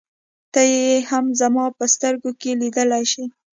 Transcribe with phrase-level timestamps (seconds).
[0.53, 3.23] ته يې هم زما په سترګو کې لیدلای شې.